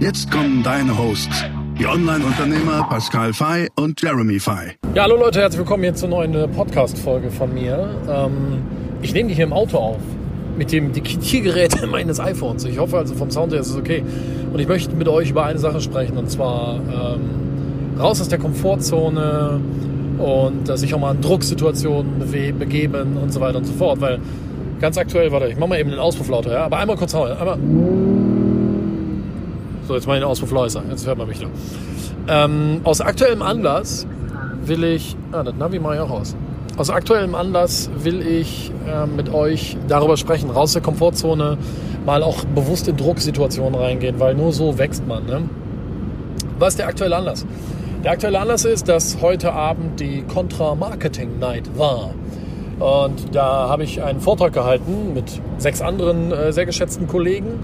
Jetzt 0.00 0.30
kommen 0.30 0.62
deine 0.62 0.96
Hosts, 0.96 1.44
die 1.78 1.86
Online-Unternehmer 1.86 2.86
Pascal 2.88 3.32
Fay 3.32 3.68
und 3.76 4.00
Jeremy 4.00 4.38
Fay. 4.40 4.72
Ja, 4.94 5.04
hallo 5.04 5.16
Leute, 5.16 5.40
herzlich 5.40 5.60
willkommen 5.60 5.84
hier 5.84 5.94
zur 5.94 6.08
neuen 6.08 6.34
äh, 6.34 6.48
Podcast-Folge 6.48 7.30
von 7.30 7.54
mir. 7.54 7.90
Ähm, 8.08 8.62
ich 9.00 9.14
nehme 9.14 9.28
die 9.28 9.34
hier 9.34 9.44
im 9.44 9.52
Auto 9.52 9.78
auf 9.78 10.00
mit 10.56 10.72
dem 10.72 10.92
Diktiergerät 10.92 11.86
meines 11.90 12.20
iPhones. 12.20 12.64
Ich 12.64 12.78
hoffe 12.78 12.98
also 12.98 13.14
vom 13.14 13.30
Sound 13.30 13.52
her 13.52 13.60
ist 13.60 13.70
es 13.70 13.76
okay. 13.76 14.02
Und 14.52 14.58
ich 14.58 14.68
möchte 14.68 14.94
mit 14.94 15.08
euch 15.08 15.30
über 15.30 15.44
eine 15.44 15.58
Sache 15.58 15.80
sprechen 15.80 16.16
und 16.16 16.30
zwar 16.30 16.76
ähm, 16.76 17.98
raus 17.98 18.20
aus 18.20 18.28
der 18.28 18.38
Komfortzone 18.38 19.60
und 20.18 20.68
äh, 20.68 20.76
sich 20.76 20.94
auch 20.94 21.00
mal 21.00 21.14
in 21.14 21.20
Drucksituationen 21.20 22.30
begeben 22.58 23.16
und 23.16 23.32
so 23.32 23.40
weiter 23.40 23.58
und 23.58 23.64
so 23.64 23.72
fort. 23.72 24.00
Weil 24.00 24.18
ganz 24.80 24.98
aktuell, 24.98 25.30
warte, 25.32 25.46
ich 25.46 25.56
mache 25.56 25.70
mal 25.70 25.78
eben 25.80 25.90
den 25.90 26.00
Auspuff 26.00 26.28
lauter, 26.28 26.52
ja? 26.52 26.64
aber 26.64 26.78
einmal 26.78 26.96
kurz 26.96 27.14
hauen. 27.14 27.32
Einmal. 27.32 27.58
So, 29.86 29.94
jetzt 29.94 30.06
mache 30.06 30.18
ich 30.18 30.22
den 30.22 30.28
Auspuff 30.28 30.52
leiser. 30.52 30.82
Jetzt 30.88 31.06
hört 31.06 31.18
man 31.18 31.28
mich 31.28 31.40
noch. 31.40 31.50
Ähm, 32.28 32.80
aus 32.84 33.00
aktuellem 33.00 33.42
Anlass 33.42 34.06
will 34.64 34.84
ich. 34.84 35.16
Ah, 35.32 35.42
das 35.42 35.54
Navi 35.56 35.78
mache 35.78 35.94
ich 35.94 36.00
auch 36.00 36.10
aus. 36.10 36.36
Aus 36.76 36.88
aktuellem 36.88 37.34
Anlass 37.34 37.90
will 37.98 38.26
ich 38.26 38.72
äh, 38.88 39.06
mit 39.06 39.32
euch 39.32 39.76
darüber 39.88 40.16
sprechen, 40.16 40.50
raus 40.50 40.72
der 40.72 40.80
Komfortzone, 40.80 41.58
mal 42.06 42.22
auch 42.22 42.44
bewusst 42.44 42.88
in 42.88 42.96
Drucksituationen 42.96 43.74
reingehen, 43.74 44.18
weil 44.18 44.34
nur 44.34 44.52
so 44.52 44.78
wächst 44.78 45.06
man. 45.06 45.26
Ne? 45.26 45.42
Was 46.58 46.70
ist 46.70 46.78
der 46.78 46.86
aktuelle 46.86 47.16
Anlass? 47.16 47.44
Der 48.04 48.12
aktuelle 48.12 48.40
Anlass 48.40 48.64
ist, 48.64 48.88
dass 48.88 49.18
heute 49.20 49.52
Abend 49.52 50.00
die 50.00 50.22
Contra 50.22 50.74
Marketing 50.74 51.38
Night 51.38 51.76
war. 51.76 52.14
Und 52.78 53.34
da 53.34 53.68
habe 53.68 53.84
ich 53.84 54.02
einen 54.02 54.20
Vortrag 54.20 54.52
gehalten 54.52 55.14
mit 55.14 55.40
sechs 55.58 55.80
anderen 55.80 56.32
äh, 56.32 56.52
sehr 56.52 56.66
geschätzten 56.66 57.06
Kollegen. 57.06 57.60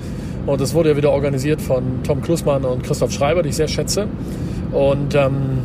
Und 0.47 0.61
das 0.61 0.75
wurde 0.75 0.91
ja 0.91 0.97
wieder 0.97 1.11
organisiert 1.11 1.61
von 1.61 2.03
Tom 2.05 2.23
Klusmann 2.23 2.65
und 2.65 2.83
Christoph 2.83 3.13
Schreiber, 3.13 3.43
die 3.43 3.51
ich 3.51 3.57
sehr 3.57 3.69
schätze. 3.69 4.07
Und 4.73 5.15
ähm, 5.15 5.59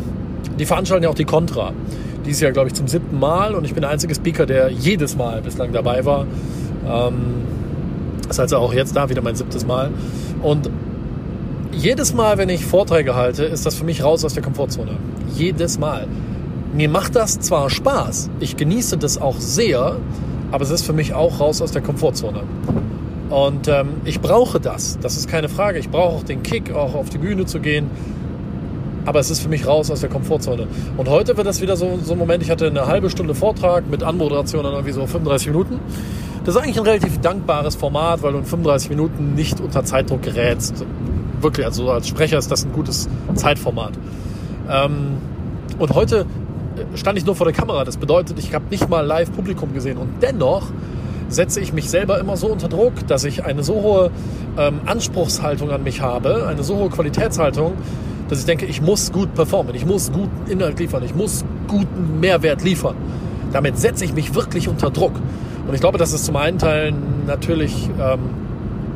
die 0.60 0.66
veranstalten 0.66 1.04
ja 1.04 1.10
auch 1.10 1.16
die 1.16 1.26
Contra. 1.26 1.72
Dieses 2.26 2.42
Jahr, 2.42 2.52
glaube 2.52 2.70
ich, 2.70 2.74
zum 2.74 2.88
siebten 2.88 3.20
Mal. 3.20 3.56
Und 3.56 3.66
ich 3.66 3.74
bin 3.74 3.82
der 3.82 3.92
einzige 3.92 4.16
Speaker, 4.16 4.46
der 4.46 4.70
jedes 4.70 5.16
Mal 5.16 5.42
bislang 5.42 5.72
dabei 5.72 6.06
war. 6.06 6.26
Ähm, 6.88 7.44
das 8.28 8.38
ist 8.38 8.40
also 8.40 8.58
auch 8.58 8.74
jetzt 8.74 8.96
da 8.96 9.10
wieder 9.10 9.22
mein 9.22 9.36
siebtes 9.36 9.66
Mal. 9.66 9.92
Und 10.42 10.70
jedes 11.72 12.14
Mal, 12.14 12.38
wenn 12.38 12.50
ich 12.50 12.66
Vorträge 12.66 13.16
halte, 13.16 13.44
ist 13.44 13.66
das 13.66 13.76
für 13.76 13.84
mich 13.84 14.04
raus 14.04 14.24
aus 14.24 14.34
der 14.34 14.44
Komfortzone. 14.44 14.92
Jedes 15.36 15.80
Mal. 15.80 16.08
Mir 16.74 16.90
macht 16.90 17.16
das 17.16 17.40
zwar 17.40 17.70
Spaß, 17.70 18.32
ich 18.40 18.58
genieße 18.58 18.98
das 18.98 19.22
auch 19.22 19.40
sehr, 19.40 19.98
aber 20.52 20.64
es 20.64 20.72
ist 20.72 20.84
für 20.84 20.94
mich 20.94 21.14
auch 21.14 21.40
raus 21.40 21.62
aus 21.62 21.72
der 21.72 21.84
Komfortzone. 21.84 22.42
Und 23.30 23.68
ähm, 23.68 23.90
ich 24.06 24.22
brauche 24.22 24.60
das, 24.60 24.98
das 25.00 25.16
ist 25.18 25.28
keine 25.28 25.50
Frage. 25.50 25.78
Ich 25.78 25.90
brauche 25.90 26.18
auch 26.18 26.24
den 26.24 26.42
Kick, 26.42 26.72
auch 26.72 26.96
auf 26.96 27.10
die 27.10 27.20
Bühne 27.20 27.46
zu 27.46 27.60
gehen. 27.60 27.92
Aber 29.06 29.20
es 29.20 29.30
ist 29.30 29.42
für 29.42 29.50
mich 29.50 29.68
raus 29.68 29.92
aus 29.92 30.02
der 30.02 30.10
Komfortzone. 30.10 30.68
Und 30.98 31.10
heute 31.10 31.36
wird 31.38 31.46
das 31.46 31.62
wieder 31.62 31.76
so, 31.76 32.00
so 32.02 32.14
ein 32.14 32.20
Moment, 32.20 32.42
ich 32.42 32.50
hatte 32.50 32.68
eine 32.68 32.88
halbe 32.88 33.10
Stunde 33.10 33.36
Vortrag 33.36 33.90
mit 33.90 34.02
Anmoderation 34.02 34.64
dann 34.64 34.74
irgendwie 34.74 34.94
so 34.94 35.06
35 35.06 35.50
Minuten. 35.50 35.80
Das 36.44 36.56
ist 36.56 36.62
eigentlich 36.62 36.78
ein 36.78 36.86
relativ 36.86 37.20
dankbares 37.20 37.76
Format, 37.76 38.24
weil 38.24 38.34
du 38.34 38.40
in 38.40 38.46
35 38.46 38.90
Minuten 38.90 39.36
nicht 39.36 39.60
unter 39.60 39.84
Zeitdruck 39.84 40.24
gerätst. 40.24 40.86
Wirklich, 41.42 41.66
also 41.66 41.92
als 41.92 42.08
Sprecher 42.08 42.38
ist 42.38 42.50
das 42.52 42.66
ein 42.66 42.72
gutes 42.72 43.10
Zeitformat. 43.36 43.94
Ähm, 44.70 45.18
und 45.80 45.94
heute 45.96 46.26
stand 46.96 47.18
ich 47.18 47.26
nur 47.26 47.36
vor 47.36 47.46
der 47.46 47.54
Kamera. 47.54 47.84
Das 47.84 47.98
bedeutet, 47.98 48.40
ich 48.40 48.54
habe 48.54 48.66
nicht 48.70 48.90
mal 48.90 49.06
live 49.06 49.32
Publikum 49.32 49.74
gesehen. 49.74 49.98
Und 49.98 50.22
dennoch 50.22 50.68
setze 51.30 51.60
ich 51.60 51.74
mich 51.74 51.90
selber 51.90 52.20
immer 52.20 52.38
so 52.38 52.48
unter 52.48 52.68
Druck, 52.68 53.08
dass 53.08 53.24
ich 53.24 53.44
eine 53.44 53.64
so 53.64 53.76
hohe 53.76 54.12
ähm, 54.58 54.82
Anspruchshaltung 54.86 55.72
an 55.72 55.84
mich 55.84 56.02
habe, 56.02 56.48
eine 56.48 56.64
so 56.64 56.78
hohe 56.78 56.90
Qualitätshaltung, 56.90 57.74
dass 58.30 58.40
ich 58.40 58.46
denke, 58.46 58.66
ich 58.66 58.82
muss 58.82 59.12
gut 59.12 59.34
performen, 59.34 59.76
ich 59.76 59.86
muss 59.86 60.12
guten 60.12 60.50
Inhalt 60.50 60.80
liefern, 60.80 61.04
ich 61.04 61.16
muss 61.16 61.44
guten 61.68 62.20
Mehrwert 62.20 62.64
liefern. 62.64 62.96
Damit 63.52 63.78
setze 63.78 64.06
ich 64.06 64.14
mich 64.14 64.36
wirklich 64.36 64.68
unter 64.68 64.90
Druck. 64.90 65.14
Und 65.68 65.74
ich 65.74 65.82
glaube, 65.82 65.98
dass 65.98 66.14
es 66.14 66.24
zum 66.24 66.36
einen 66.36 66.58
Teil 66.58 66.94
natürlich, 67.26 67.90
ähm, 68.00 68.20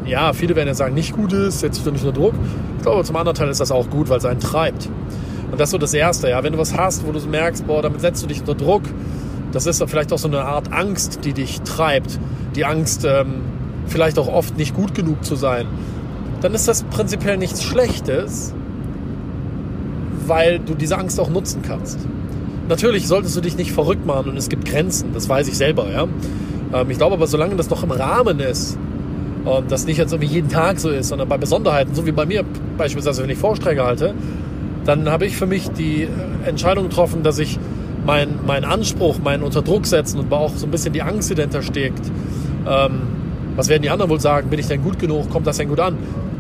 ja, 0.06 0.34
viele 0.34 0.56
werden 0.56 0.68
ja 0.68 0.74
sagen, 0.74 0.94
nicht 0.94 1.14
gut 1.14 1.34
ist, 1.34 1.60
setzt 1.60 1.86
dich 1.86 1.92
nicht 1.92 2.06
unter 2.06 2.20
Druck. 2.20 2.34
Ich 2.78 2.84
glaube, 2.84 3.04
zum 3.04 3.16
anderen 3.16 3.36
Teil 3.36 3.50
ist 3.50 3.60
das 3.60 3.72
auch 3.72 3.90
gut, 3.90 4.10
weil 4.10 4.18
es 4.18 4.26
einen 4.26 4.40
treibt. 4.40 4.90
Und 5.52 5.60
das 5.60 5.70
ist 5.70 5.72
so 5.72 5.78
das 5.78 5.94
Erste, 5.94 6.30
ja. 6.30 6.44
Wenn 6.44 6.54
du 6.54 6.60
was 6.60 6.76
hast, 6.76 7.08
wo 7.08 7.12
du 7.12 7.20
merkst, 7.26 7.66
boah, 7.68 7.82
damit 7.82 8.02
setzt 8.02 8.24
du 8.24 8.28
dich 8.28 8.42
unter 8.42 8.56
Druck, 8.56 8.84
das 9.52 9.66
ist 9.66 9.84
vielleicht 9.88 10.12
auch 10.12 10.18
so 10.18 10.28
eine 10.28 10.42
Art 10.42 10.72
Angst, 10.74 11.20
die 11.24 11.34
dich 11.34 11.62
treibt. 11.62 12.20
Die 12.56 12.66
Angst, 12.66 13.06
ähm, 13.06 13.42
vielleicht 13.88 14.20
auch 14.20 14.28
oft 14.28 14.58
nicht 14.58 14.76
gut 14.76 14.94
genug 14.94 15.24
zu 15.24 15.36
sein. 15.36 15.66
Dann 16.42 16.54
ist 16.54 16.68
das 16.68 16.84
prinzipiell 16.84 17.38
nichts 17.38 17.64
Schlechtes, 17.64 18.54
weil 20.26 20.60
du 20.60 20.76
diese 20.76 20.98
Angst 20.98 21.20
auch 21.20 21.30
nutzen 21.30 21.62
kannst. 21.62 22.00
Natürlich 22.68 23.08
solltest 23.08 23.36
du 23.36 23.42
dich 23.42 23.56
nicht 23.56 23.72
verrückt 23.72 24.06
machen 24.06 24.30
und 24.30 24.38
es 24.38 24.50
gibt 24.50 24.66
Grenzen, 24.66 25.14
das 25.14 25.30
weiß 25.30 25.48
ich 25.48 25.56
selber, 25.56 25.90
ja. 25.90 26.08
Ähm, 26.74 26.92
ich 26.92 26.98
glaube 26.98 27.14
aber, 27.14 27.28
solange 27.28 27.56
das 27.56 27.70
noch 27.70 27.84
im 27.84 27.92
Rahmen 27.92 28.40
ist, 28.40 28.78
und 29.46 29.72
das 29.72 29.86
nicht 29.86 29.98
jetzt 29.98 30.12
irgendwie 30.12 30.34
jeden 30.34 30.50
Tag 30.50 30.80
so 30.80 30.90
ist, 30.90 31.08
sondern 31.08 31.30
bei 31.30 31.38
Besonderheiten, 31.38 31.96
so 31.96 32.06
wie 32.06 32.12
bei 32.12 32.26
mir 32.26 32.44
beispielsweise, 32.78 33.24
wenn 33.24 33.30
ich 33.30 33.38
Vorträge 33.38 33.84
halte, 33.84 34.14
dann 34.88 35.10
habe 35.10 35.26
ich 35.26 35.36
für 35.36 35.46
mich 35.46 35.70
die 35.70 36.04
äh, 36.04 36.08
Entscheidung 36.48 36.86
getroffen, 36.86 37.22
dass 37.22 37.40
ich 37.40 37.60
meinen 38.06 38.40
mein 38.48 38.64
Anspruch, 38.64 39.20
meinen 39.20 39.44
Unterdruck 39.44 39.86
setzen 39.86 40.18
und 40.20 40.32
auch 40.32 40.56
so 40.56 40.66
ein 40.66 40.72
bisschen 40.72 40.94
die 40.94 41.02
Angst, 41.02 41.30
die 41.30 41.36
dahinter 41.36 41.62
steckt. 41.62 42.10
Ähm, 42.66 43.02
was 43.58 43.68
werden 43.68 43.82
die 43.82 43.90
anderen 43.90 44.10
wohl 44.10 44.22
sagen? 44.22 44.50
Bin 44.50 44.60
ich 44.60 44.68
denn 44.68 44.82
gut 44.82 44.98
genug? 44.98 45.30
Kommt 45.30 45.46
das 45.46 45.58
denn 45.58 45.68
gut 45.68 45.82
an? 45.82 45.98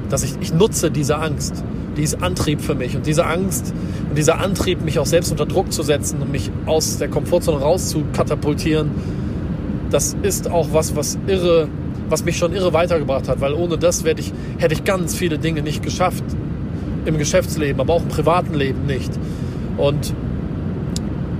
Dass 0.09 0.23
ich, 0.23 0.33
ich 0.39 0.53
nutze 0.53 0.89
diese 0.89 1.17
Angst. 1.17 1.61
Die 1.97 2.03
ist 2.03 2.23
Antrieb 2.23 2.61
für 2.61 2.75
mich. 2.75 2.95
Und 2.95 3.05
diese 3.05 3.25
Angst 3.25 3.73
und 4.07 4.17
dieser 4.17 4.39
Antrieb, 4.39 4.81
mich 4.81 4.97
auch 4.97 5.05
selbst 5.05 5.29
unter 5.31 5.45
Druck 5.45 5.73
zu 5.73 5.83
setzen 5.83 6.21
und 6.21 6.31
mich 6.31 6.49
aus 6.67 6.99
der 6.99 7.09
Komfortzone 7.09 7.59
raus 7.59 7.89
zu 7.89 8.05
katapultieren, 8.13 8.91
das 9.89 10.15
ist 10.21 10.49
auch 10.49 10.69
was, 10.71 10.95
was 10.95 11.17
irre, 11.27 11.67
was 12.07 12.23
mich 12.23 12.37
schon 12.37 12.53
irre 12.53 12.71
weitergebracht 12.71 13.27
hat. 13.27 13.41
Weil 13.41 13.53
ohne 13.53 13.77
das 13.77 14.05
ich, 14.05 14.31
hätte 14.57 14.73
ich 14.73 14.85
ganz 14.85 15.15
viele 15.15 15.37
Dinge 15.37 15.63
nicht 15.63 15.83
geschafft 15.83 16.23
im 17.07 17.17
Geschäftsleben, 17.17 17.79
aber 17.81 17.93
auch 17.93 18.03
im 18.03 18.09
privaten 18.09 18.53
Leben 18.53 18.85
nicht. 18.85 19.11
Und 19.77 20.13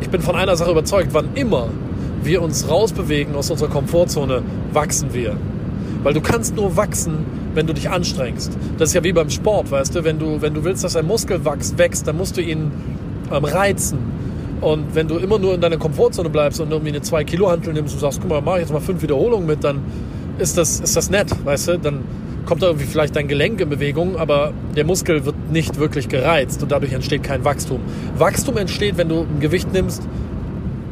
ich 0.01 0.09
bin 0.09 0.21
von 0.21 0.35
einer 0.35 0.55
Sache 0.55 0.71
überzeugt, 0.71 1.09
wann 1.11 1.29
immer 1.35 1.69
wir 2.23 2.41
uns 2.41 2.69
rausbewegen 2.69 3.35
aus 3.35 3.51
unserer 3.51 3.69
Komfortzone, 3.69 4.41
wachsen 4.73 5.13
wir. 5.13 5.35
Weil 6.03 6.13
du 6.13 6.21
kannst 6.21 6.55
nur 6.55 6.77
wachsen, 6.77 7.25
wenn 7.53 7.67
du 7.67 7.73
dich 7.73 7.89
anstrengst. 7.89 8.57
Das 8.77 8.89
ist 8.89 8.95
ja 8.95 9.03
wie 9.03 9.13
beim 9.13 9.29
Sport, 9.29 9.71
weißt 9.71 9.95
du, 9.95 10.03
wenn 10.03 10.19
du, 10.19 10.41
wenn 10.41 10.53
du 10.53 10.63
willst, 10.63 10.83
dass 10.83 10.95
ein 10.95 11.07
Muskel 11.07 11.43
wächst, 11.43 11.77
wächst 11.77 12.07
dann 12.07 12.17
musst 12.17 12.37
du 12.37 12.41
ihn 12.41 12.71
ähm, 13.31 13.43
reizen. 13.43 13.97
Und 14.61 14.95
wenn 14.95 15.07
du 15.07 15.17
immer 15.17 15.37
nur 15.37 15.53
in 15.53 15.61
deiner 15.61 15.77
Komfortzone 15.77 16.29
bleibst 16.29 16.59
und 16.59 16.71
irgendwie 16.71 16.89
eine 16.89 17.01
2 17.01 17.23
Kilo 17.23 17.49
Hantel 17.49 17.73
nimmst 17.73 17.93
und 17.93 17.99
sagst, 17.99 18.19
guck 18.21 18.29
mal, 18.29 18.41
mach 18.41 18.55
ich 18.55 18.61
jetzt 18.61 18.73
mal 18.73 18.79
fünf 18.79 19.01
Wiederholungen 19.01 19.45
mit, 19.45 19.63
dann 19.63 19.81
ist 20.39 20.57
das, 20.57 20.79
ist 20.79 20.95
das 20.95 21.09
nett, 21.09 21.27
weißt 21.45 21.67
du, 21.67 21.79
dann 21.79 22.03
kommt 22.47 22.63
irgendwie 22.63 22.85
vielleicht 22.85 23.15
dein 23.15 23.27
Gelenk 23.27 23.61
in 23.61 23.69
Bewegung, 23.69 24.15
aber 24.15 24.53
der 24.75 24.85
Muskel 24.85 25.25
wird 25.25 25.35
nicht 25.51 25.77
wirklich 25.77 26.07
gereizt 26.07 26.63
und 26.63 26.71
dadurch 26.71 26.93
entsteht 26.93 27.21
kein 27.21 27.45
Wachstum. 27.45 27.81
Wachstum 28.17 28.57
entsteht, 28.57 28.97
wenn 28.97 29.09
du 29.09 29.21
ein 29.21 29.39
Gewicht 29.39 29.71
nimmst, 29.73 30.07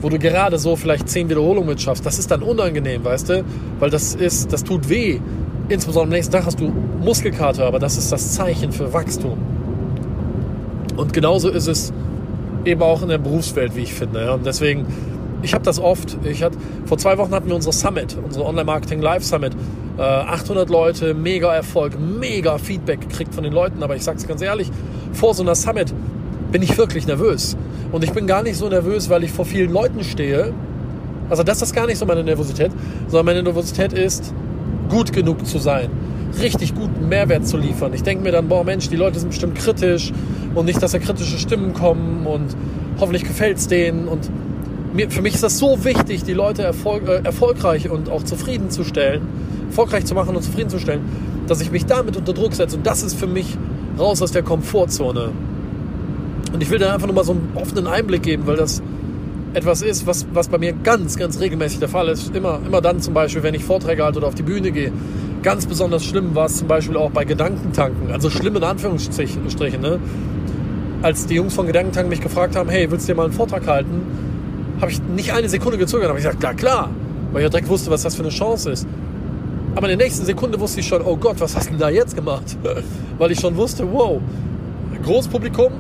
wo 0.02 0.10
du 0.10 0.20
gerade 0.20 0.60
so 0.60 0.76
vielleicht 0.76 1.10
zehn 1.10 1.30
Wiederholungen 1.30 1.70
mit 1.70 1.82
schaffst. 1.82 2.06
Das 2.06 2.20
ist 2.20 2.30
dann 2.30 2.44
unangenehm, 2.44 3.04
weißt 3.04 3.30
du? 3.30 3.46
Weil 3.80 3.90
das 3.90 4.14
ist, 4.14 4.52
das 4.54 4.64
tut 4.64 4.90
weh. 4.90 5.20
Insbesondere 5.70 6.04
am 6.04 6.10
nächsten 6.10 6.34
Tag 6.34 6.46
hast 6.46 6.60
du 6.60 6.72
Muskelkater, 7.02 7.66
aber 7.66 7.80
das 7.80 7.98
ist 7.98 8.12
das 8.12 8.34
Zeichen 8.34 8.72
für 8.72 8.94
Wachstum. 8.94 9.38
Und 10.98 11.14
genauso 11.14 11.50
ist 11.50 11.68
es 11.68 11.92
eben 12.66 12.82
auch 12.82 13.02
in 13.02 13.10
der 13.10 13.18
Berufswelt, 13.18 13.76
wie 13.76 13.82
ich 13.82 13.94
finde. 13.94 14.34
Und 14.34 14.46
deswegen, 14.46 14.86
ich 15.42 15.54
habe 15.54 15.64
das 15.64 15.80
oft. 15.80 16.18
Ich 16.24 16.44
hatte, 16.44 16.58
vor 16.86 16.98
zwei 16.98 17.18
Wochen 17.18 17.32
hatten 17.34 17.48
wir 17.48 17.56
unsere 17.56 17.74
Summit, 17.74 18.18
unsere 18.24 18.46
Online-Marketing 18.46 19.02
Live 19.98 19.98
Summit. 19.98 20.00
800 20.00 20.70
äh, 20.70 20.72
Leute, 20.72 21.14
mega 21.14 21.54
Erfolg, 21.54 22.00
mega 22.00 22.58
Feedback 22.58 23.02
gekriegt 23.02 23.34
von 23.34 23.44
den 23.44 23.54
Leuten. 23.54 23.84
Aber 23.84 23.96
ich 23.96 24.04
sag's 24.04 24.28
ganz 24.28 24.42
ehrlich, 24.42 24.70
vor 25.14 25.34
so 25.34 25.44
einer 25.44 25.56
Summit 25.56 25.94
bin 26.52 26.62
ich 26.62 26.78
wirklich 26.78 27.08
nervös. 27.08 27.58
Und 27.92 28.04
ich 28.04 28.12
bin 28.12 28.28
gar 28.28 28.44
nicht 28.44 28.58
so 28.58 28.70
nervös, 28.70 29.10
weil 29.10 29.24
ich 29.24 29.32
vor 29.32 29.46
vielen 29.46 29.72
Leuten 29.72 30.04
stehe. 30.04 30.54
Also 31.30 31.44
das 31.44 31.62
ist 31.62 31.74
gar 31.74 31.88
nicht 31.88 31.98
so 31.98 32.06
meine 32.06 32.24
Nervosität, 32.24 32.72
sondern 33.08 33.26
meine 33.26 33.44
Nervosität 33.44 33.94
ist, 33.94 34.34
gut 34.90 35.12
genug 35.12 35.46
zu 35.46 35.58
sein. 35.58 35.90
richtig 36.40 36.76
guten 36.76 37.08
Mehrwert 37.08 37.48
zu 37.48 37.58
liefern. 37.58 37.94
Ich 37.94 38.04
denke 38.04 38.24
mir 38.24 38.32
dann, 38.32 38.48
boah 38.48 38.64
Mensch, 38.64 38.90
die 38.90 38.96
Leute 38.96 39.20
sind 39.20 39.30
bestimmt 39.30 39.56
kritisch 39.56 40.12
und 40.54 40.66
nicht, 40.66 40.82
dass 40.82 40.92
da 40.92 41.00
kritische 41.00 41.38
Stimmen 41.38 41.74
kommen 41.74 42.26
und 42.28 42.56
hoffentlich 43.00 43.24
gefällt 43.24 43.58
es 43.58 43.68
denen. 43.68 44.08
Und 44.08 44.30
mir, 44.94 45.10
für 45.10 45.22
mich 45.22 45.36
ist 45.36 45.44
das 45.44 45.58
so 45.58 45.84
wichtig, 45.84 46.24
die 46.24 46.34
Leute 46.34 46.64
erfolg, 46.64 47.08
äh, 47.08 47.22
erfolgreich 47.24 47.90
und 47.90 48.10
auch 48.10 48.24
zufriedenzustellen, 48.24 49.22
erfolgreich 49.76 50.06
zu 50.06 50.16
machen 50.16 50.34
und 50.34 50.42
zufriedenzustellen, 50.42 51.02
dass 51.48 51.60
ich 51.60 51.70
mich 51.70 51.86
damit 51.86 52.16
unter 52.16 52.32
Druck 52.32 52.54
setze. 52.54 52.78
Und 52.78 52.88
das 52.88 53.04
ist 53.04 53.20
für 53.20 53.28
mich 53.28 53.58
raus 54.00 54.22
aus 54.22 54.32
der 54.32 54.42
Komfortzone. 54.42 55.32
Und 56.54 56.64
ich 56.64 56.70
will 56.70 56.80
da 56.80 56.94
einfach 56.94 57.08
nur 57.08 57.16
mal 57.16 57.26
so 57.26 57.34
einen 57.34 57.52
offenen 57.56 57.86
Einblick 57.86 58.24
geben, 58.24 58.48
weil 58.48 58.56
das 58.56 58.82
etwas 59.54 59.82
ist, 59.82 60.08
was, 60.08 60.26
was 60.34 60.48
bei 60.48 60.58
mir 60.58 60.72
ganz, 60.72 61.18
ganz 61.18 61.42
regelmäßig 61.42 61.80
der 61.80 61.90
Fall 61.90 62.08
ist. 62.08 62.34
Immer, 62.34 62.60
immer 62.66 62.80
dann 62.80 63.02
zum 63.02 63.14
Beispiel, 63.14 63.44
wenn 63.44 63.54
ich 63.54 63.66
Vorträge 63.66 64.04
halte 64.04 64.20
oder 64.20 64.28
auf 64.28 64.36
die 64.36 64.44
Bühne 64.44 64.72
gehe. 64.72 64.94
Ganz 65.44 65.66
besonders 65.66 66.06
schlimm 66.06 66.36
war 66.36 66.46
es 66.46 66.58
zum 66.58 66.70
Beispiel 66.70 66.96
auch 66.96 67.12
bei 67.12 67.26
Gedankentanken. 67.26 68.12
Also 68.12 68.30
schlimm 68.30 68.56
in 68.56 68.64
Anführungsstrichen. 68.64 69.82
Ne? 69.82 70.00
Als 71.02 71.28
die 71.28 71.36
Jungs 71.36 71.54
von 71.54 71.68
Gedankentanken 71.68 72.10
mich 72.10 72.22
gefragt 72.22 72.56
haben, 72.56 72.70
hey, 72.70 72.90
willst 72.90 73.08
du 73.08 73.12
dir 73.12 73.18
mal 73.18 73.26
einen 73.26 73.34
Vortrag 73.34 73.68
halten? 73.68 74.02
Habe 74.80 74.92
ich 74.92 75.02
nicht 75.02 75.34
eine 75.34 75.50
Sekunde 75.50 75.78
gezögert. 75.78 76.08
habe 76.08 76.18
ich 76.18 76.24
gesagt, 76.24 76.40
klar, 76.40 76.54
klar. 76.54 76.90
Weil 77.32 77.42
ich 77.42 77.44
ja 77.44 77.50
direkt 77.50 77.68
wusste, 77.68 77.92
was 77.92 78.04
das 78.04 78.16
für 78.16 78.24
eine 78.24 78.32
Chance 78.32 78.72
ist. 78.72 78.88
Aber 79.76 79.90
in 79.90 79.98
der 79.98 80.08
nächsten 80.08 80.26
Sekunde 80.26 80.60
wusste 80.60 80.80
ich 80.80 80.88
schon, 80.88 81.02
oh 81.02 81.18
Gott, 81.18 81.40
was 81.40 81.56
hast 81.56 81.68
du 81.68 81.72
denn 81.72 81.80
da 81.80 81.90
jetzt 81.90 82.16
gemacht? 82.16 82.58
Weil 83.18 83.32
ich 83.32 83.40
schon 83.40 83.58
wusste, 83.58 83.92
wow, 83.92 84.22
Großpublikum, 85.04 85.74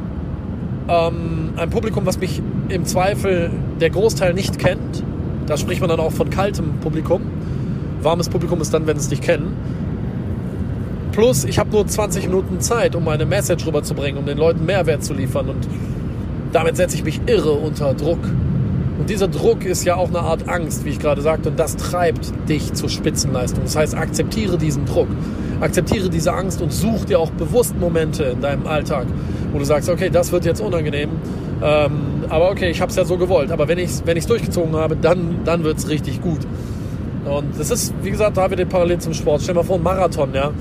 ähm, 0.89 1.53
ein 1.55 1.69
Publikum, 1.69 2.05
was 2.05 2.19
mich 2.19 2.41
im 2.69 2.85
Zweifel 2.85 3.51
der 3.79 3.89
Großteil 3.89 4.33
nicht 4.33 4.59
kennt. 4.59 5.03
Da 5.47 5.57
spricht 5.57 5.79
man 5.79 5.89
dann 5.89 5.99
auch 5.99 6.11
von 6.11 6.29
kaltem 6.29 6.79
Publikum. 6.81 7.21
Warmes 8.01 8.29
Publikum 8.29 8.59
ist 8.61 8.73
dann, 8.73 8.85
wenn 8.85 8.97
es 8.97 9.09
dich 9.09 9.21
kennen. 9.21 9.55
Plus, 11.11 11.45
ich 11.45 11.59
habe 11.59 11.69
nur 11.71 11.87
20 11.87 12.27
Minuten 12.27 12.59
Zeit, 12.59 12.95
um 12.95 13.05
meine 13.05 13.25
Message 13.25 13.65
rüberzubringen, 13.65 14.19
um 14.19 14.25
den 14.25 14.37
Leuten 14.37 14.65
Mehrwert 14.65 15.03
zu 15.03 15.13
liefern. 15.13 15.47
Und 15.47 15.65
damit 16.51 16.75
setze 16.75 16.97
ich 16.97 17.05
mich 17.05 17.21
irre 17.25 17.53
unter 17.53 17.93
Druck. 17.93 18.19
Und 18.97 19.09
dieser 19.09 19.27
Druck 19.27 19.65
ist 19.65 19.83
ja 19.83 19.95
auch 19.95 20.09
eine 20.09 20.19
Art 20.19 20.47
Angst, 20.47 20.85
wie 20.85 20.89
ich 20.89 20.99
gerade 20.99 21.21
sagte, 21.21 21.49
und 21.49 21.59
das 21.59 21.75
treibt 21.75 22.31
dich 22.47 22.73
zur 22.73 22.89
Spitzenleistung. 22.89 23.63
Das 23.63 23.75
heißt, 23.75 23.95
akzeptiere 23.95 24.57
diesen 24.57 24.85
Druck, 24.85 25.07
akzeptiere 25.59 26.09
diese 26.09 26.33
Angst 26.33 26.61
und 26.61 26.71
such 26.71 27.05
dir 27.05 27.19
auch 27.19 27.31
bewusst 27.31 27.77
Momente 27.77 28.23
in 28.23 28.41
deinem 28.41 28.65
Alltag, 28.67 29.05
wo 29.51 29.59
du 29.59 29.65
sagst, 29.65 29.89
okay, 29.89 30.09
das 30.09 30.31
wird 30.31 30.45
jetzt 30.45 30.61
unangenehm, 30.61 31.09
ähm, 31.61 32.25
aber 32.29 32.51
okay, 32.51 32.69
ich 32.69 32.81
habe 32.81 32.89
es 32.89 32.95
ja 32.95 33.05
so 33.05 33.17
gewollt. 33.17 33.51
Aber 33.51 33.67
wenn 33.67 33.77
ich 33.77 33.89
es 33.89 34.03
wenn 34.05 34.19
durchgezogen 34.19 34.75
habe, 34.75 34.95
dann, 34.95 35.39
dann 35.45 35.63
wird 35.63 35.77
es 35.77 35.89
richtig 35.89 36.21
gut. 36.21 36.41
Und 37.25 37.59
das 37.59 37.71
ist, 37.71 37.93
wie 38.03 38.11
gesagt, 38.11 38.37
da 38.37 38.51
wieder 38.51 38.65
parallel 38.65 38.99
zum 38.99 39.13
Sport. 39.13 39.41
Stell 39.41 39.55
dir 39.55 39.61
mal 39.61 39.65
vor, 39.65 39.77
ein 39.77 39.83
Marathon, 39.83 40.33
ja. 40.33 40.51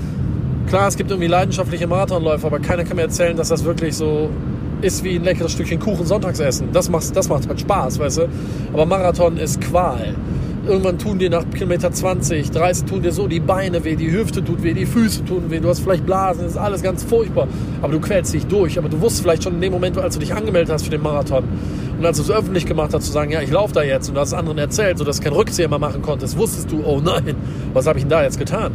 Klar, 0.67 0.87
es 0.87 0.97
gibt 0.97 1.11
irgendwie 1.11 1.27
leidenschaftliche 1.27 1.85
Marathonläufer, 1.85 2.47
aber 2.47 2.59
keiner 2.59 2.83
kann 2.83 2.95
mir 2.95 3.03
erzählen, 3.03 3.37
dass 3.37 3.49
das 3.49 3.63
wirklich 3.65 3.95
so 3.95 4.29
ist 4.85 5.03
wie 5.03 5.15
ein 5.15 5.23
leckeres 5.23 5.53
Stückchen 5.53 5.79
Kuchen 5.79 6.05
Sonntagsessen. 6.05 6.69
Das 6.71 6.89
macht, 6.89 7.15
das 7.15 7.27
macht 7.27 7.47
halt 7.47 7.59
Spaß, 7.59 7.97
weißt 7.97 8.19
du. 8.19 8.29
Aber 8.71 8.85
Marathon 8.85 9.37
ist 9.37 9.59
Qual. 9.59 10.15
Irgendwann 10.67 10.97
tun 10.97 11.19
dir 11.19 11.29
nach 11.29 11.43
Kilometer 11.51 11.91
20, 11.91 12.51
30 12.51 12.85
tun 12.85 13.01
dir 13.01 13.11
so 13.11 13.27
die 13.27 13.39
Beine 13.39 13.83
weh, 13.83 13.95
die 13.95 14.11
Hüfte 14.11 14.43
tut 14.43 14.63
weh, 14.63 14.73
die 14.73 14.85
Füße 14.85 15.25
tun 15.25 15.49
weh, 15.49 15.59
du 15.59 15.69
hast 15.69 15.79
vielleicht 15.79 16.05
Blasen, 16.05 16.43
das 16.43 16.53
ist 16.53 16.57
alles 16.57 16.81
ganz 16.81 17.03
furchtbar. 17.03 17.47
Aber 17.81 17.93
du 17.93 17.99
quälst 17.99 18.33
dich 18.33 18.45
durch. 18.45 18.77
Aber 18.77 18.89
du 18.89 19.01
wusstest 19.01 19.23
vielleicht 19.23 19.43
schon 19.43 19.55
in 19.55 19.61
dem 19.61 19.73
Moment, 19.73 19.97
als 19.97 20.15
du 20.15 20.19
dich 20.19 20.33
angemeldet 20.33 20.71
hast 20.71 20.83
für 20.83 20.91
den 20.91 21.01
Marathon 21.01 21.43
und 21.97 22.05
als 22.05 22.17
du 22.17 22.23
es 22.23 22.31
öffentlich 22.31 22.65
gemacht 22.67 22.93
hast, 22.93 23.05
zu 23.05 23.11
sagen, 23.11 23.31
ja, 23.31 23.41
ich 23.41 23.51
laufe 23.51 23.73
da 23.73 23.81
jetzt 23.81 24.09
und 24.09 24.15
du 24.15 24.21
hast 24.21 24.33
anderen 24.33 24.59
erzählt, 24.59 24.99
sodass 24.99 25.17
du 25.17 25.23
keinen 25.23 25.33
Rückzieher 25.33 25.67
mehr 25.67 25.79
machen 25.79 26.01
konntest, 26.01 26.37
wusstest 26.37 26.71
du, 26.71 26.83
oh 26.83 27.01
nein, 27.03 27.35
was 27.73 27.87
habe 27.87 27.97
ich 27.97 28.03
denn 28.03 28.09
da 28.09 28.23
jetzt 28.23 28.37
getan? 28.37 28.71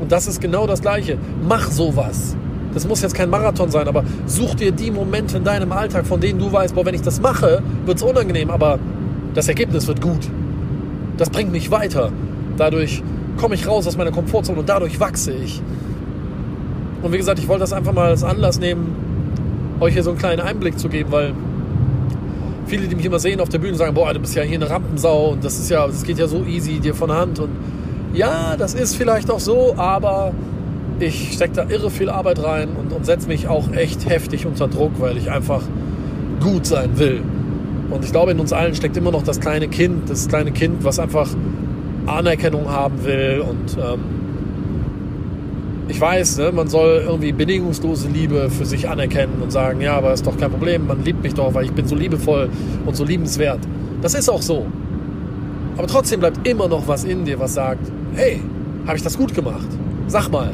Und 0.00 0.12
das 0.12 0.26
ist 0.26 0.40
genau 0.40 0.66
das 0.66 0.80
Gleiche. 0.80 1.18
Mach 1.42 1.70
sowas. 1.70 2.36
Das 2.74 2.86
muss 2.86 3.02
jetzt 3.02 3.14
kein 3.14 3.30
Marathon 3.30 3.70
sein, 3.70 3.88
aber 3.88 4.04
such 4.26 4.54
dir 4.54 4.72
die 4.72 4.90
Momente 4.90 5.38
in 5.38 5.44
deinem 5.44 5.72
Alltag, 5.72 6.06
von 6.06 6.20
denen 6.20 6.38
du 6.38 6.52
weißt, 6.52 6.74
boah, 6.74 6.84
wenn 6.84 6.94
ich 6.94 7.02
das 7.02 7.20
mache, 7.20 7.62
wird 7.86 7.96
es 7.96 8.02
unangenehm, 8.02 8.50
aber 8.50 8.78
das 9.34 9.48
Ergebnis 9.48 9.86
wird 9.86 10.00
gut. 10.00 10.28
Das 11.16 11.30
bringt 11.30 11.50
mich 11.50 11.70
weiter. 11.70 12.12
Dadurch 12.56 13.02
komme 13.36 13.54
ich 13.54 13.66
raus 13.66 13.86
aus 13.86 13.96
meiner 13.96 14.10
Komfortzone 14.10 14.58
und 14.58 14.68
dadurch 14.68 15.00
wachse 15.00 15.32
ich. 15.32 15.62
Und 17.02 17.12
wie 17.12 17.18
gesagt, 17.18 17.38
ich 17.38 17.48
wollte 17.48 17.60
das 17.60 17.72
einfach 17.72 17.92
mal 17.92 18.08
als 18.08 18.24
Anlass 18.24 18.58
nehmen, 18.58 18.94
euch 19.80 19.94
hier 19.94 20.02
so 20.02 20.10
einen 20.10 20.18
kleinen 20.18 20.40
Einblick 20.40 20.78
zu 20.78 20.88
geben, 20.88 21.12
weil 21.12 21.32
viele, 22.66 22.86
die 22.88 22.96
mich 22.96 23.04
immer 23.04 23.18
sehen 23.18 23.40
auf 23.40 23.48
der 23.48 23.58
Bühne, 23.58 23.76
sagen, 23.76 23.94
boah, 23.94 24.12
du 24.12 24.20
bist 24.20 24.34
ja 24.34 24.42
hier 24.42 24.58
eine 24.58 24.68
Rampensau 24.68 25.30
und 25.30 25.44
das 25.44 25.58
ist 25.58 25.70
ja, 25.70 25.86
das 25.86 26.02
geht 26.02 26.18
ja 26.18 26.26
so 26.26 26.44
easy 26.44 26.80
dir 26.80 26.94
von 26.94 27.12
Hand 27.12 27.38
und 27.38 27.50
ja, 28.12 28.56
das 28.56 28.74
ist 28.74 28.96
vielleicht 28.96 29.30
auch 29.30 29.40
so, 29.40 29.74
aber 29.76 30.32
ich 31.00 31.32
stecke 31.32 31.54
da 31.54 31.66
irre 31.68 31.90
viel 31.90 32.08
Arbeit 32.10 32.42
rein 32.42 32.70
und, 32.70 32.92
und 32.92 33.06
setze 33.06 33.28
mich 33.28 33.48
auch 33.48 33.72
echt 33.72 34.08
heftig 34.08 34.46
unter 34.46 34.68
Druck, 34.68 34.92
weil 34.98 35.16
ich 35.16 35.30
einfach 35.30 35.62
gut 36.40 36.66
sein 36.66 36.98
will. 36.98 37.22
Und 37.90 38.04
ich 38.04 38.12
glaube, 38.12 38.32
in 38.32 38.40
uns 38.40 38.52
allen 38.52 38.74
steckt 38.74 38.96
immer 38.96 39.10
noch 39.10 39.22
das 39.22 39.40
kleine 39.40 39.68
Kind, 39.68 40.10
das 40.10 40.28
kleine 40.28 40.52
Kind, 40.52 40.84
was 40.84 40.98
einfach 40.98 41.28
Anerkennung 42.06 42.68
haben 42.68 43.04
will. 43.04 43.42
Und 43.48 43.76
ähm, 43.78 44.00
ich 45.88 46.00
weiß, 46.00 46.38
ne, 46.38 46.52
man 46.52 46.68
soll 46.68 47.02
irgendwie 47.06 47.32
bedingungslose 47.32 48.08
Liebe 48.08 48.50
für 48.50 48.66
sich 48.66 48.88
anerkennen 48.88 49.40
und 49.42 49.50
sagen, 49.50 49.80
ja, 49.80 49.96
aber 49.96 50.12
ist 50.12 50.26
doch 50.26 50.36
kein 50.36 50.50
Problem, 50.50 50.86
man 50.86 51.02
liebt 51.02 51.22
mich 51.22 51.34
doch, 51.34 51.54
weil 51.54 51.64
ich 51.64 51.72
bin 51.72 51.86
so 51.86 51.94
liebevoll 51.94 52.50
und 52.84 52.94
so 52.94 53.04
liebenswert. 53.04 53.60
Das 54.02 54.14
ist 54.14 54.28
auch 54.28 54.42
so. 54.42 54.66
Aber 55.78 55.86
trotzdem 55.86 56.20
bleibt 56.20 56.46
immer 56.46 56.68
noch 56.68 56.86
was 56.88 57.04
in 57.04 57.24
dir, 57.24 57.38
was 57.38 57.54
sagt, 57.54 57.90
hey, 58.14 58.42
habe 58.86 58.96
ich 58.96 59.02
das 59.02 59.16
gut 59.16 59.34
gemacht? 59.34 59.68
Sag 60.08 60.28
mal. 60.30 60.50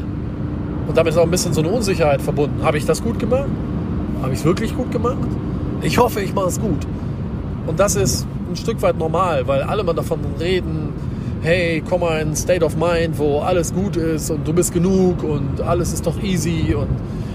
Und 0.86 0.96
damit 0.96 1.12
ist 1.12 1.18
auch 1.18 1.24
ein 1.24 1.30
bisschen 1.30 1.52
so 1.52 1.60
eine 1.60 1.70
Unsicherheit 1.70 2.20
verbunden. 2.20 2.62
Habe 2.62 2.78
ich 2.78 2.84
das 2.84 3.02
gut 3.02 3.18
gemacht? 3.18 3.48
Habe 4.22 4.32
ich 4.32 4.40
es 4.40 4.44
wirklich 4.44 4.76
gut 4.76 4.90
gemacht? 4.90 5.28
Ich 5.82 5.98
hoffe, 5.98 6.20
ich 6.20 6.34
mache 6.34 6.48
es 6.48 6.60
gut. 6.60 6.86
Und 7.66 7.80
das 7.80 7.96
ist 7.96 8.26
ein 8.50 8.56
Stück 8.56 8.80
weit 8.82 8.98
normal, 8.98 9.46
weil 9.46 9.62
alle 9.62 9.82
mal 9.82 9.94
davon 9.94 10.20
reden, 10.38 10.92
hey, 11.42 11.82
komm 11.88 12.00
mal 12.00 12.20
in 12.20 12.34
State 12.34 12.64
of 12.64 12.76
Mind, 12.76 13.18
wo 13.18 13.40
alles 13.40 13.74
gut 13.74 13.96
ist 13.96 14.30
und 14.30 14.46
du 14.46 14.52
bist 14.52 14.72
genug 14.72 15.22
und 15.22 15.60
alles 15.60 15.92
ist 15.92 16.06
doch 16.06 16.22
easy 16.22 16.74
und 16.74 16.88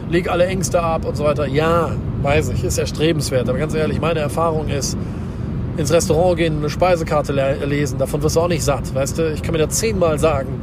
leg 0.10 0.30
alle 0.30 0.46
Ängste 0.46 0.82
ab 0.82 1.06
und 1.06 1.16
so 1.16 1.24
weiter. 1.24 1.48
Ja, 1.48 1.92
weiß 2.22 2.50
ich, 2.50 2.64
ist 2.64 2.78
erstrebenswert. 2.78 3.48
Aber 3.50 3.58
ganz 3.58 3.74
ehrlich, 3.74 4.02
meine 4.02 4.20
Erfahrung 4.20 4.68
ist, 4.68 4.98
ins 5.78 5.94
Restaurant 5.94 6.38
gehen, 6.38 6.58
eine 6.58 6.70
Speisekarte 6.70 7.34
lesen, 7.66 8.00
davon 8.00 8.22
wirst 8.22 8.36
du 8.36 8.42
auch 8.42 8.48
nicht 8.48 8.64
satt. 8.64 8.94
Weißt 8.94 9.18
du, 9.18 9.32
ich 9.32 9.42
kann 9.42 9.54
mir 9.54 9.60
da 9.60 9.70
zehnmal 9.70 10.20
sagen, 10.20 10.62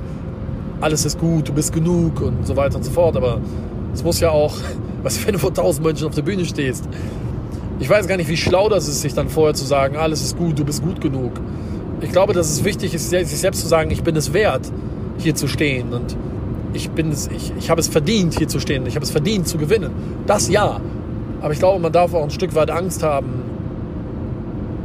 alles 0.80 1.04
ist 1.04 1.18
gut, 1.18 1.48
du 1.48 1.52
bist 1.52 1.72
genug 1.72 2.20
und 2.20 2.46
so 2.46 2.56
weiter 2.56 2.76
und 2.76 2.84
so 2.84 2.90
fort. 2.90 3.16
Aber 3.16 3.40
es 3.94 4.04
muss 4.04 4.20
ja 4.20 4.30
auch, 4.30 4.54
was 5.02 5.24
wenn 5.26 5.32
du 5.32 5.38
vor 5.38 5.54
tausend 5.54 5.86
Menschen 5.86 6.06
auf 6.06 6.14
der 6.14 6.22
Bühne 6.22 6.44
stehst. 6.44 6.88
Ich 7.78 7.90
weiß 7.90 8.06
gar 8.06 8.16
nicht, 8.16 8.28
wie 8.28 8.36
schlau 8.36 8.68
das 8.68 8.88
ist, 8.88 9.02
sich 9.02 9.14
dann 9.14 9.28
vorher 9.28 9.54
zu 9.54 9.64
sagen, 9.64 9.96
alles 9.96 10.22
ist 10.22 10.38
gut, 10.38 10.58
du 10.58 10.64
bist 10.64 10.82
gut 10.82 11.00
genug. 11.00 11.32
Ich 12.00 12.10
glaube, 12.10 12.32
dass 12.32 12.50
es 12.50 12.64
wichtig 12.64 12.94
ist, 12.94 13.10
sich 13.10 13.26
selbst 13.26 13.60
zu 13.60 13.68
sagen, 13.68 13.90
ich 13.90 14.02
bin 14.02 14.16
es 14.16 14.32
wert, 14.32 14.70
hier 15.18 15.34
zu 15.34 15.46
stehen 15.46 15.92
und 15.92 16.16
ich 16.72 16.90
bin 16.90 17.10
es, 17.10 17.28
ich, 17.28 17.52
ich 17.58 17.70
habe 17.70 17.80
es 17.80 17.88
verdient, 17.88 18.36
hier 18.36 18.48
zu 18.48 18.60
stehen. 18.60 18.86
Ich 18.86 18.96
habe 18.96 19.04
es 19.04 19.10
verdient, 19.10 19.48
zu 19.48 19.58
gewinnen. 19.58 19.90
Das 20.26 20.48
ja. 20.48 20.80
Aber 21.40 21.52
ich 21.52 21.58
glaube, 21.58 21.80
man 21.80 21.92
darf 21.92 22.14
auch 22.14 22.24
ein 22.24 22.30
Stück 22.30 22.54
weit 22.54 22.70
Angst 22.70 23.02
haben, 23.02 23.42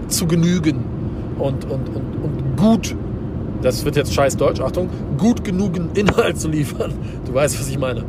zu 0.08 0.28
genügen 0.28 0.84
und, 1.40 1.66
und, 1.66 1.90
und, 1.90 2.16
und 2.24 2.58
gut 2.58 2.96
das 3.62 3.86
wird 3.86 3.96
jetzt 3.96 4.14
scheiß 4.14 4.38
Deutsch, 4.38 4.62
Achtung, 4.62 4.90
gut 5.18 5.44
genugen 5.44 5.90
Inhalt 5.94 6.40
zu 6.40 6.48
liefern. 6.48 6.94
Du 7.26 7.34
weißt, 7.34 7.60
was 7.60 7.70
ich 7.70 7.78
meine. 7.78 8.04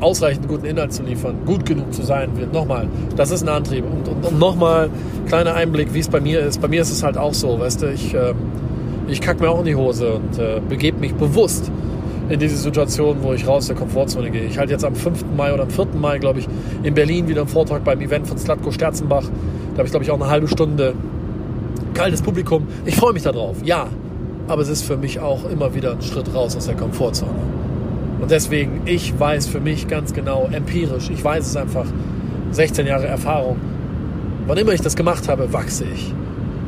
Ausreichend 0.00 0.48
guten 0.48 0.66
Inhalt 0.66 0.92
zu 0.92 1.02
liefern, 1.02 1.36
gut 1.46 1.64
genug 1.64 1.94
zu 1.94 2.02
sein, 2.02 2.36
wird 2.36 2.52
nochmal, 2.52 2.88
das 3.16 3.30
ist 3.30 3.42
ein 3.42 3.48
Antrieb. 3.48 3.84
Und, 3.84 4.08
und, 4.08 4.26
und 4.26 4.38
nochmal, 4.38 4.90
kleiner 5.26 5.54
Einblick, 5.54 5.94
wie 5.94 6.00
es 6.00 6.08
bei 6.08 6.20
mir 6.20 6.40
ist. 6.40 6.60
Bei 6.60 6.68
mir 6.68 6.82
ist 6.82 6.90
es 6.90 7.02
halt 7.02 7.16
auch 7.16 7.32
so, 7.32 7.58
weißt 7.58 7.82
du, 7.82 7.92
ich, 7.92 8.12
äh, 8.12 8.34
ich 9.08 9.20
kacke 9.20 9.40
mir 9.40 9.50
auch 9.50 9.60
in 9.60 9.66
die 9.66 9.76
Hose 9.76 10.14
und 10.14 10.38
äh, 10.38 10.60
begebe 10.68 10.98
mich 10.98 11.14
bewusst 11.14 11.70
in 12.28 12.40
diese 12.40 12.56
Situation, 12.56 13.18
wo 13.22 13.32
ich 13.34 13.46
raus 13.46 13.66
der 13.66 13.76
Komfortzone 13.76 14.30
gehe. 14.30 14.44
Ich 14.44 14.58
halte 14.58 14.72
jetzt 14.72 14.84
am 14.84 14.94
5. 14.94 15.24
Mai 15.36 15.52
oder 15.52 15.64
am 15.64 15.70
4. 15.70 15.88
Mai, 16.00 16.18
glaube 16.18 16.40
ich, 16.40 16.48
in 16.82 16.94
Berlin 16.94 17.28
wieder 17.28 17.42
einen 17.42 17.50
Vortrag 17.50 17.84
beim 17.84 18.00
Event 18.00 18.26
von 18.26 18.38
Slatko 18.38 18.72
Sterzenbach. 18.72 19.24
Da 19.24 19.78
habe 19.78 19.84
ich, 19.84 19.90
glaube 19.90 20.04
ich, 20.04 20.10
auch 20.10 20.20
eine 20.20 20.28
halbe 20.28 20.48
Stunde 20.48 20.94
kaltes 21.92 22.22
Publikum. 22.22 22.66
Ich 22.84 22.96
freue 22.96 23.12
mich 23.12 23.22
darauf. 23.22 23.56
Ja, 23.64 23.88
aber 24.48 24.62
es 24.62 24.68
ist 24.68 24.82
für 24.82 24.96
mich 24.96 25.20
auch 25.20 25.48
immer 25.48 25.74
wieder 25.74 25.92
ein 25.92 26.02
Schritt 26.02 26.34
raus 26.34 26.56
aus 26.56 26.66
der 26.66 26.76
Komfortzone. 26.76 27.32
Und 28.20 28.30
deswegen, 28.30 28.82
ich 28.84 29.18
weiß 29.18 29.46
für 29.46 29.60
mich 29.60 29.88
ganz 29.88 30.12
genau, 30.12 30.48
empirisch, 30.50 31.10
ich 31.10 31.22
weiß 31.22 31.46
es 31.46 31.56
einfach, 31.56 31.86
16 32.52 32.86
Jahre 32.86 33.06
Erfahrung, 33.06 33.56
wann 34.46 34.58
immer 34.58 34.72
ich 34.72 34.80
das 34.80 34.96
gemacht 34.96 35.28
habe, 35.28 35.52
wachse 35.52 35.84
ich. 35.92 36.12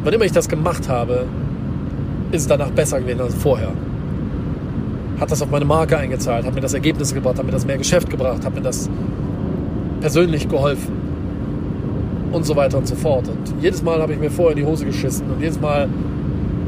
Wann 0.02 0.12
immer 0.12 0.24
ich 0.24 0.32
das 0.32 0.48
gemacht 0.48 0.88
habe, 0.88 1.26
ist 2.32 2.42
es 2.42 2.48
danach 2.48 2.70
besser 2.70 3.00
gewesen 3.00 3.20
als 3.20 3.34
vorher. 3.34 3.72
Hat 5.20 5.30
das 5.30 5.40
auf 5.40 5.50
meine 5.50 5.64
Marke 5.64 5.96
eingezahlt, 5.96 6.44
hat 6.44 6.54
mir 6.54 6.60
das 6.60 6.74
Ergebnis 6.74 7.14
gebracht, 7.14 7.38
hat 7.38 7.46
mir 7.46 7.52
das 7.52 7.66
mehr 7.66 7.78
Geschäft 7.78 8.10
gebracht, 8.10 8.44
hat 8.44 8.54
mir 8.54 8.60
das 8.60 8.90
persönlich 10.00 10.48
geholfen 10.48 10.92
und 12.32 12.44
so 12.44 12.54
weiter 12.56 12.78
und 12.78 12.86
so 12.86 12.94
fort. 12.94 13.28
Und 13.28 13.62
jedes 13.62 13.82
Mal 13.82 14.02
habe 14.02 14.12
ich 14.12 14.18
mir 14.18 14.30
vorher 14.30 14.56
in 14.56 14.62
die 14.62 14.68
Hose 14.68 14.84
geschissen 14.84 15.30
und 15.30 15.40
jedes 15.40 15.60
Mal 15.60 15.88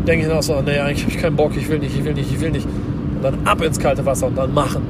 denke 0.09 0.27
ich 0.27 0.33
auch 0.33 0.43
so, 0.43 0.61
nee, 0.63 0.79
eigentlich 0.79 1.03
habe 1.03 1.13
ich 1.15 1.21
keinen 1.21 1.37
Bock, 1.37 1.53
ich 1.55 1.69
will 1.69 1.79
nicht, 1.79 1.97
ich 1.97 2.05
will 2.05 2.15
nicht, 2.15 2.33
ich 2.33 2.41
will 2.41 2.51
nicht. 2.51 2.67
und 2.67 3.23
dann 3.23 3.35
ab 3.45 3.61
ins 3.61 3.79
kalte 3.79 4.05
Wasser 4.07 4.27
und 4.29 4.39
dann 4.39 4.55
machen. 4.55 4.83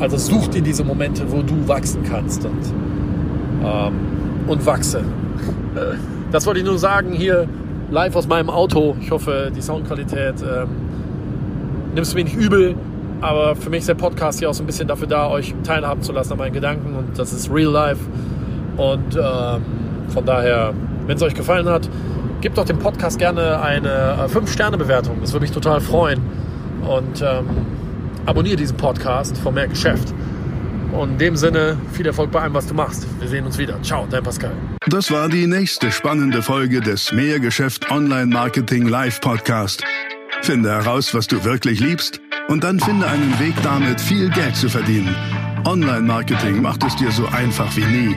Also 0.00 0.18
such 0.18 0.48
dir 0.48 0.60
diese 0.60 0.84
Momente, 0.84 1.24
wo 1.30 1.42
du 1.42 1.66
wachsen 1.66 2.02
kannst 2.02 2.44
und, 2.44 2.52
ähm, 3.64 3.92
und 4.46 4.64
wachse. 4.64 5.02
Das 6.32 6.46
wollte 6.46 6.58
ich 6.58 6.66
nur 6.66 6.78
sagen 6.80 7.12
hier 7.12 7.46
live 7.92 8.16
aus 8.16 8.26
meinem 8.26 8.50
Auto. 8.50 8.96
Ich 9.00 9.12
hoffe, 9.12 9.52
die 9.54 9.62
Soundqualität 9.62 10.34
ähm, 10.42 10.66
nimmst 11.94 12.12
du 12.12 12.16
mir 12.16 12.24
nicht 12.24 12.34
übel. 12.34 12.74
Aber 13.20 13.54
für 13.54 13.70
mich 13.70 13.80
ist 13.80 13.88
der 13.88 13.94
Podcast 13.94 14.40
hier 14.40 14.50
auch 14.50 14.54
so 14.54 14.64
ein 14.64 14.66
bisschen 14.66 14.88
dafür 14.88 15.06
da, 15.06 15.30
euch 15.30 15.54
teilhaben 15.62 16.02
zu 16.02 16.10
lassen 16.10 16.32
an 16.32 16.38
meinen 16.38 16.52
Gedanken. 16.52 16.96
Und 16.96 17.16
das 17.16 17.32
ist 17.32 17.52
real 17.52 17.70
life. 17.70 18.00
Und 18.76 19.14
ähm, 19.14 19.62
von 20.08 20.24
daher, 20.24 20.74
wenn 21.06 21.16
es 21.16 21.22
euch 21.22 21.36
gefallen 21.36 21.68
hat, 21.68 21.88
gebt 22.44 22.58
doch 22.58 22.66
dem 22.66 22.78
Podcast 22.78 23.18
gerne 23.18 23.58
eine 23.62 24.28
5-Sterne-Bewertung. 24.28 25.16
Das 25.22 25.32
würde 25.32 25.44
mich 25.44 25.50
total 25.50 25.80
freuen. 25.80 26.20
Und 26.86 27.22
ähm, 27.22 27.46
abonniere 28.26 28.56
diesen 28.56 28.76
Podcast 28.76 29.38
von 29.38 29.54
mehr 29.54 29.66
Geschäft. 29.66 30.12
Und 30.92 31.12
in 31.12 31.18
dem 31.18 31.36
Sinne, 31.36 31.78
viel 31.94 32.06
Erfolg 32.06 32.30
bei 32.30 32.42
allem, 32.42 32.52
was 32.52 32.66
du 32.66 32.74
machst. 32.74 33.06
Wir 33.18 33.28
sehen 33.28 33.46
uns 33.46 33.56
wieder. 33.56 33.82
Ciao, 33.82 34.06
dein 34.10 34.22
Pascal. 34.22 34.52
Das 34.86 35.10
war 35.10 35.30
die 35.30 35.46
nächste 35.46 35.90
spannende 35.90 36.42
Folge 36.42 36.82
des 36.82 37.12
Mehrgeschäft 37.12 37.90
Online 37.90 38.26
Marketing 38.26 38.88
Live 38.88 39.22
Podcast. 39.22 39.82
Finde 40.42 40.70
heraus, 40.70 41.14
was 41.14 41.26
du 41.26 41.42
wirklich 41.44 41.80
liebst 41.80 42.20
und 42.48 42.62
dann 42.62 42.78
finde 42.78 43.06
einen 43.06 43.40
Weg 43.40 43.54
damit, 43.62 43.98
viel 43.98 44.28
Geld 44.28 44.54
zu 44.54 44.68
verdienen. 44.68 45.16
Online-Marketing 45.66 46.60
macht 46.60 46.84
es 46.84 46.94
dir 46.96 47.10
so 47.10 47.26
einfach 47.28 47.74
wie 47.74 47.86
nie. 47.86 48.16